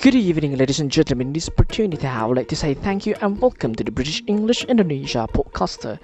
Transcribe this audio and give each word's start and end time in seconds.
Good 0.00 0.16
evening, 0.16 0.56
ladies 0.56 0.80
and 0.80 0.88
gentlemen. 0.88 1.28
In 1.28 1.36
this 1.36 1.52
opportunity, 1.52 2.08
I 2.08 2.24
would 2.24 2.40
like 2.40 2.48
to 2.48 2.56
say 2.56 2.72
thank 2.72 3.04
you 3.04 3.12
and 3.20 3.36
welcome 3.36 3.76
to 3.76 3.84
the 3.84 3.92
British 3.92 4.24
English 4.24 4.64
Indonesia 4.64 5.28
Podcaster. 5.28 6.00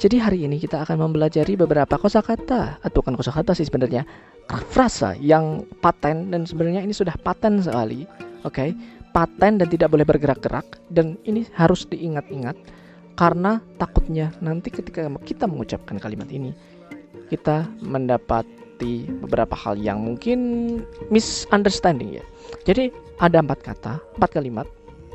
Jadi 0.00 0.16
hari 0.16 0.48
ini 0.48 0.56
kita 0.56 0.80
akan 0.80 1.04
mempelajari 1.04 1.52
beberapa 1.52 2.00
kosakata 2.00 2.80
atau 2.80 2.98
bukan 3.04 3.20
kosakata 3.20 3.52
sih 3.52 3.68
sebenarnya 3.68 4.08
frasa 4.72 5.12
yang 5.20 5.68
paten 5.84 6.32
dan 6.32 6.48
sebenarnya 6.48 6.88
ini 6.88 6.96
sudah 6.96 7.12
paten 7.20 7.60
sekali. 7.60 8.08
Oke, 8.48 8.48
okay? 8.48 8.70
paten 9.12 9.60
dan 9.60 9.68
tidak 9.68 9.92
boleh 9.92 10.08
bergerak-gerak 10.08 10.80
dan 10.88 11.20
ini 11.28 11.44
harus 11.52 11.84
diingat-ingat 11.84 12.56
karena 13.12 13.60
takutnya 13.76 14.32
nanti 14.40 14.72
ketika 14.72 15.04
kita 15.20 15.44
mengucapkan 15.44 16.00
kalimat 16.00 16.32
ini 16.32 16.56
kita 17.28 17.68
mendapati 18.74 19.06
beberapa 19.22 19.54
hal 19.54 19.78
yang 19.78 20.02
mungkin 20.02 20.82
misunderstanding 21.10 22.18
ya. 22.18 22.24
Jadi 22.66 22.90
ada 23.22 23.38
empat 23.38 23.62
kata, 23.62 24.02
empat 24.18 24.30
kalimat. 24.34 24.66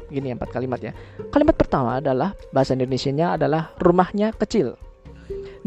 Gini 0.09 0.33
empat 0.33 0.49
kalimat 0.49 0.81
ya. 0.81 0.95
Kalimat 1.29 1.53
pertama 1.59 2.01
adalah 2.01 2.33
bahasa 2.49 2.73
Indonesia-nya 2.73 3.37
adalah 3.37 3.69
rumahnya 3.83 4.33
kecil. 4.33 4.73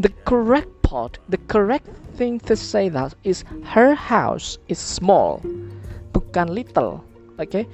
The 0.01 0.11
correct 0.27 0.69
part, 0.83 1.21
the 1.29 1.39
correct 1.47 1.87
thing 2.17 2.41
to 2.49 2.57
say 2.57 2.89
that 2.91 3.15
is 3.23 3.45
her 3.63 3.95
house 3.95 4.59
is 4.67 4.81
small, 4.81 5.39
bukan 6.11 6.51
little. 6.51 6.99
Oke. 7.39 7.47
Okay? 7.47 7.65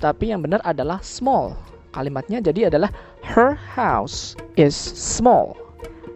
Tapi 0.00 0.32
yang 0.32 0.40
benar 0.42 0.64
adalah 0.64 0.98
small. 1.04 1.52
Kalimatnya 1.92 2.40
jadi 2.40 2.72
adalah 2.72 2.88
her 3.22 3.52
house 3.54 4.34
is 4.56 4.74
small. 4.74 5.54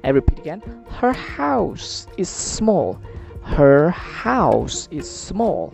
I 0.02 0.10
repeat 0.10 0.40
again. 0.40 0.64
Her 0.88 1.12
house 1.12 2.08
is 2.16 2.32
small. 2.32 2.96
Her 3.44 3.92
house 3.92 4.88
is 4.88 5.04
small. 5.04 5.68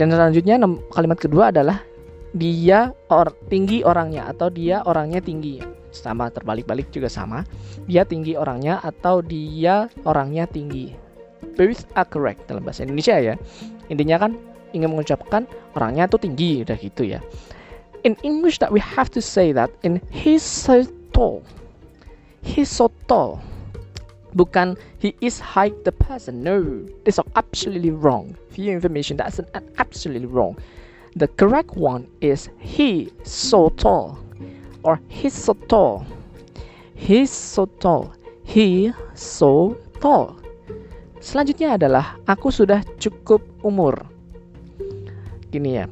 Dan 0.00 0.08
selanjutnya 0.08 0.56
kalimat 0.96 1.20
kedua 1.20 1.52
adalah 1.52 1.84
dia 2.32 2.96
or 3.12 3.28
tinggi 3.52 3.84
orangnya 3.84 4.32
atau 4.32 4.48
dia 4.48 4.80
orangnya 4.88 5.20
tinggi. 5.20 5.60
Sama 5.92 6.32
terbalik-balik 6.32 6.88
juga 6.88 7.12
sama. 7.12 7.44
Dia 7.84 8.08
tinggi 8.08 8.32
orangnya 8.32 8.80
atau 8.80 9.20
dia 9.20 9.92
orangnya 10.08 10.48
tinggi. 10.48 10.96
Both 11.52 11.84
are 12.00 12.08
correct 12.08 12.48
dalam 12.48 12.64
bahasa 12.64 12.88
Indonesia 12.88 13.20
ya. 13.20 13.36
Intinya 13.92 14.24
kan 14.24 14.32
ingin 14.72 14.88
mengucapkan 14.88 15.44
orangnya 15.76 16.08
tuh 16.08 16.24
tinggi 16.24 16.64
udah 16.64 16.80
gitu 16.80 17.04
ya. 17.04 17.20
In 18.08 18.16
English 18.24 18.56
that 18.64 18.72
we 18.72 18.80
have 18.80 19.12
to 19.12 19.20
say 19.20 19.52
that 19.52 19.68
in 19.84 20.00
he's 20.08 20.40
so 20.40 20.80
tall. 21.12 21.44
He's 22.40 22.72
so 22.72 22.88
tall 23.04 23.51
bukan 24.34 24.76
he 24.98 25.14
is 25.20 25.40
hike 25.40 25.84
the 25.84 25.92
person. 25.92 26.42
No, 26.42 26.84
this 27.04 27.18
is 27.18 27.24
absolutely 27.36 27.92
wrong. 27.92 28.36
Your 28.56 28.74
information, 28.74 29.16
that's 29.16 29.38
an, 29.38 29.46
an 29.54 29.64
absolutely 29.78 30.28
wrong. 30.28 30.56
The 31.16 31.28
correct 31.28 31.76
one 31.76 32.08
is 32.24 32.48
he 32.56 33.12
so 33.24 33.68
tall 33.76 34.16
or 34.82 35.00
he's 35.08 35.36
so 35.36 35.52
tall. 35.68 36.06
He's 36.96 37.30
so 37.30 37.66
tall. 37.66 38.14
He 38.44 38.92
so 39.12 39.76
tall. 40.00 40.38
Selanjutnya 41.22 41.78
adalah 41.78 42.18
aku 42.26 42.50
sudah 42.50 42.82
cukup 42.98 43.44
umur. 43.62 43.94
Gini 45.52 45.78
ya. 45.78 45.86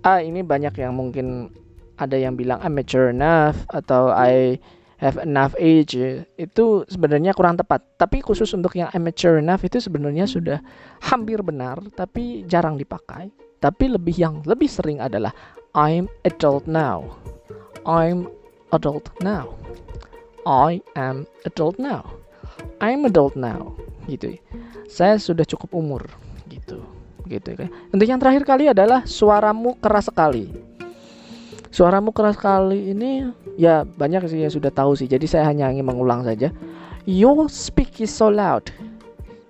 Ah, 0.00 0.24
ini 0.24 0.40
banyak 0.40 0.72
yang 0.80 0.96
mungkin 0.96 1.52
ada 2.00 2.16
yang 2.16 2.32
bilang 2.32 2.64
I'm 2.64 2.72
mature 2.72 3.12
enough 3.12 3.60
atau 3.68 4.08
I 4.08 4.56
have 5.00 5.16
enough 5.24 5.56
age 5.56 5.96
itu 6.36 6.84
sebenarnya 6.86 7.32
kurang 7.32 7.56
tepat. 7.56 7.80
Tapi 7.96 8.20
khusus 8.20 8.52
untuk 8.52 8.76
yang 8.76 8.92
amateur 8.92 9.40
enough 9.40 9.64
itu 9.64 9.80
sebenarnya 9.80 10.28
sudah 10.28 10.60
hampir 11.08 11.40
benar 11.40 11.80
tapi 11.96 12.44
jarang 12.44 12.76
dipakai. 12.76 13.32
Tapi 13.60 13.84
lebih 13.92 14.16
yang 14.16 14.34
lebih 14.44 14.68
sering 14.68 15.00
adalah 15.00 15.32
I'm 15.72 16.06
adult 16.28 16.68
now. 16.68 17.16
I'm 17.88 18.28
adult 18.76 19.08
now. 19.24 19.56
I 20.44 20.84
am 20.96 21.24
adult 21.48 21.80
now. 21.80 22.04
I'm 22.80 23.08
adult 23.08 23.36
now. 23.36 23.76
Gitu. 24.08 24.36
Saya 24.88 25.16
sudah 25.16 25.48
cukup 25.48 25.72
umur 25.72 26.02
gitu. 26.48 26.84
Gitu 27.28 27.56
kan. 27.56 27.68
Untuk 27.92 28.08
yang 28.08 28.20
terakhir 28.20 28.44
kali 28.48 28.68
adalah 28.72 29.04
suaramu 29.04 29.76
keras 29.80 30.08
sekali 30.08 30.70
Suaramu 31.70 32.10
keras 32.10 32.34
sekali 32.34 32.90
ini 32.90 33.30
ya 33.56 33.82
banyak 33.86 34.26
sih 34.30 34.42
yang 34.44 34.52
sudah 34.52 34.70
tahu 34.70 34.94
sih. 34.94 35.08
Jadi 35.10 35.26
saya 35.26 35.48
hanya 35.48 35.70
ingin 35.70 35.86
mengulang 35.86 36.22
saja. 36.22 36.52
Your 37.08 37.48
speak 37.48 37.98
is 37.98 38.12
so 38.12 38.28
loud. 38.28 38.68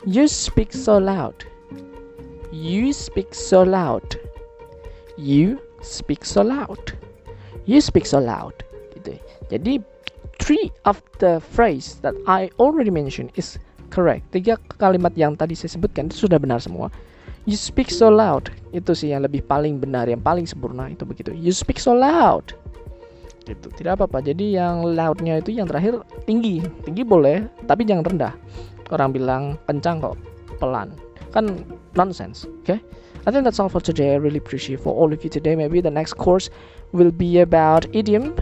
You 0.06 0.30
speak 0.30 0.72
so 0.72 0.96
loud. 0.96 1.44
You 2.54 2.94
speak 2.94 3.36
so 3.36 3.66
loud. 3.66 4.16
You 5.20 5.60
speak 5.84 6.24
so 6.24 6.40
loud. 6.40 6.96
You 7.68 7.84
speak 7.84 8.08
so 8.08 8.22
loud. 8.22 8.56
Gitu. 8.96 9.20
Jadi 9.52 9.82
three 10.40 10.72
of 10.88 11.02
the 11.20 11.42
phrase 11.52 12.00
that 12.00 12.16
I 12.24 12.48
already 12.56 12.88
mentioned 12.88 13.34
is 13.36 13.60
correct. 13.92 14.30
Tiga 14.32 14.56
kalimat 14.80 15.12
yang 15.18 15.36
tadi 15.36 15.52
saya 15.52 15.76
sebutkan 15.76 16.08
itu 16.08 16.26
sudah 16.26 16.40
benar 16.40 16.64
semua. 16.64 16.88
You 17.44 17.60
speak 17.60 17.92
so 17.92 18.08
loud. 18.08 18.48
Itu 18.72 18.96
sih 18.96 19.12
yang 19.12 19.26
lebih 19.26 19.44
paling 19.44 19.82
benar, 19.82 20.08
yang 20.08 20.22
paling 20.24 20.48
sempurna 20.48 20.88
itu 20.88 21.04
begitu. 21.04 21.36
You 21.36 21.52
speak 21.52 21.76
so 21.76 21.92
loud. 21.92 22.56
Gitu. 23.50 23.68
Tidak 23.82 23.98
apa-apa. 23.98 24.22
Jadi 24.22 24.54
yang 24.54 24.86
loudnya 24.86 25.42
itu 25.42 25.50
yang 25.50 25.66
terakhir 25.66 26.06
tinggi. 26.24 26.62
Tinggi 26.86 27.02
boleh, 27.02 27.50
tapi 27.66 27.82
jangan 27.82 28.06
rendah. 28.06 28.34
Orang 28.94 29.10
bilang 29.10 29.58
kencang 29.66 29.98
kok, 29.98 30.14
pelan. 30.62 30.94
Kan 31.34 31.66
nonsense. 31.98 32.46
Okay? 32.62 32.78
I 33.26 33.34
think 33.34 33.44
that's 33.44 33.58
all 33.58 33.68
for 33.68 33.82
today. 33.82 34.14
I 34.14 34.18
really 34.22 34.38
appreciate 34.38 34.80
for 34.80 34.94
all 34.94 35.12
of 35.12 35.22
you 35.22 35.30
today. 35.30 35.54
Maybe 35.58 35.82
the 35.82 35.90
next 35.90 36.14
course 36.14 36.48
will 36.94 37.10
be 37.10 37.42
about 37.42 37.86
idiom. 37.90 38.34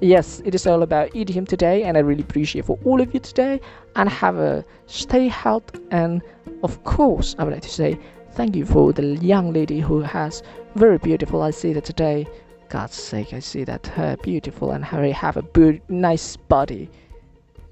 Yes, 0.00 0.44
it 0.44 0.54
is 0.54 0.66
all 0.66 0.82
about 0.84 1.10
idiom 1.16 1.48
today, 1.48 1.82
and 1.82 1.96
I 1.96 2.04
really 2.04 2.22
appreciate 2.22 2.68
for 2.68 2.78
all 2.84 3.00
of 3.00 3.12
you 3.14 3.20
today. 3.20 3.60
And 3.96 4.08
have 4.08 4.36
a 4.36 4.64
stay 4.86 5.28
healthy, 5.28 5.80
and 5.90 6.20
of 6.62 6.84
course, 6.84 7.34
I 7.38 7.44
would 7.44 7.52
like 7.52 7.64
to 7.64 7.72
say 7.72 7.96
Thank 8.36 8.54
you 8.54 8.66
for 8.66 8.92
the 8.92 9.16
young 9.16 9.54
lady 9.54 9.80
who 9.80 10.02
has 10.02 10.42
very 10.74 10.98
beautiful. 10.98 11.40
I 11.40 11.50
see 11.50 11.72
that 11.72 11.86
today. 11.86 12.26
God's 12.68 12.96
sake, 12.96 13.32
I 13.32 13.38
see 13.38 13.64
that 13.64 13.86
her 13.88 14.16
beautiful 14.16 14.72
and 14.72 14.84
her 14.84 15.12
have 15.12 15.36
a 15.36 15.42
good, 15.42 15.80
nice 15.88 16.36
body. 16.36 16.90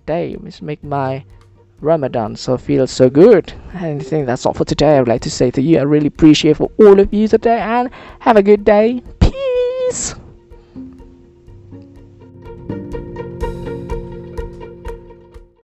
They 0.07 0.37
must 0.41 0.63
make 0.63 0.85
my 0.85 1.25
Ramadan 1.81 2.37
so 2.37 2.57
feel 2.57 2.87
so 2.87 3.11
good. 3.11 3.53
And 3.73 4.01
I 4.01 4.05
think 4.05 4.27
that's 4.27 4.47
all 4.47 4.55
for 4.55 4.65
today. 4.65 4.97
I 4.97 5.01
would 5.01 5.09
like 5.09 5.23
to 5.23 5.31
say 5.31 5.51
to 5.51 5.63
you, 5.63 5.79
I 5.79 5.83
really 5.83 6.07
appreciate 6.07 6.57
for 6.57 6.71
all 6.79 7.01
of 7.01 7.13
you 7.13 7.29
today 7.29 7.61
and 7.61 7.91
have 8.21 8.37
a 8.37 8.43
good 8.43 8.65
day. 8.65 9.03
Peace. 9.21 10.15